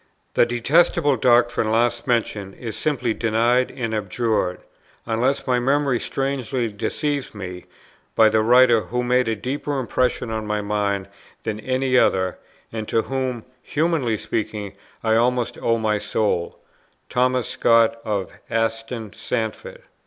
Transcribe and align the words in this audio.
The 0.33 0.47
detestable 0.47 1.15
doctrine 1.15 1.69
last 1.69 2.07
mentioned 2.07 2.55
is 2.55 2.75
simply 2.75 3.13
denied 3.13 3.69
and 3.69 3.93
abjured, 3.93 4.57
unless 5.05 5.45
my 5.45 5.59
memory 5.59 5.99
strangely 5.99 6.69
deceives 6.69 7.35
me, 7.35 7.65
by 8.15 8.27
the 8.27 8.41
writer 8.41 8.81
who 8.81 9.03
made 9.03 9.27
a 9.27 9.35
deeper 9.35 9.77
impression 9.79 10.31
on 10.31 10.47
my 10.47 10.59
mind 10.59 11.07
than 11.43 11.59
any 11.59 11.99
other, 11.99 12.39
and 12.71 12.87
to 12.87 13.03
whom 13.03 13.45
(humanly 13.61 14.17
speaking) 14.17 14.75
I 15.03 15.17
almost 15.17 15.59
owe 15.61 15.77
my 15.77 15.99
soul, 15.99 16.57
Thomas 17.07 17.47
Scott 17.47 18.01
of 18.03 18.33
Aston 18.49 19.13
Sandford. 19.13 19.83